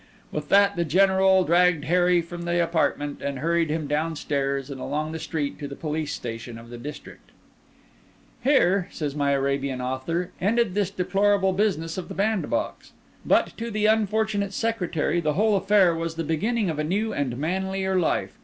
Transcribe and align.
With 0.31 0.49
that, 0.49 0.75
the 0.75 0.83
General 0.83 1.43
dragged 1.43 1.83
Harry 1.85 2.23
from 2.23 2.41
the 2.45 2.59
apartment, 2.63 3.21
and 3.21 3.37
hurried 3.37 3.69
him 3.69 3.85
downstairs 3.85 4.71
and 4.71 4.81
along 4.81 5.11
the 5.11 5.19
street 5.19 5.59
to 5.59 5.67
the 5.67 5.75
police 5.75 6.11
station 6.11 6.57
of 6.57 6.71
the 6.71 6.77
district. 6.79 7.29
Here 8.43 8.87
(says 8.89 9.13
my 9.15 9.29
Arabian 9.33 9.79
author) 9.79 10.31
ended 10.41 10.73
this 10.73 10.89
deplorable 10.89 11.53
business 11.53 11.99
of 11.99 12.07
the 12.07 12.15
bandbox. 12.15 12.93
But 13.27 13.55
to 13.57 13.69
the 13.69 13.85
unfortunate 13.85 14.53
Secretary 14.53 15.21
the 15.21 15.33
whole 15.33 15.55
affair 15.55 15.93
was 15.93 16.15
the 16.15 16.23
beginning 16.23 16.67
of 16.71 16.79
a 16.79 16.83
new 16.83 17.13
and 17.13 17.37
manlier 17.37 17.95
life. 17.99 18.39